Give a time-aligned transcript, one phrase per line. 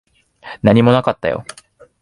[0.63, 1.45] 何もなかったよ。